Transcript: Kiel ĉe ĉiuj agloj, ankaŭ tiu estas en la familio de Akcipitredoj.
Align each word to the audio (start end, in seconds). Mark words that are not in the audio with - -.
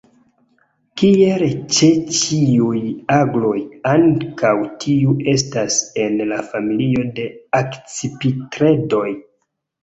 Kiel 0.99 1.43
ĉe 1.79 1.89
ĉiuj 2.19 2.79
agloj, 3.15 3.59
ankaŭ 3.91 4.53
tiu 4.85 5.13
estas 5.35 5.77
en 6.05 6.17
la 6.33 6.41
familio 6.49 7.05
de 7.21 7.29
Akcipitredoj. 7.61 9.07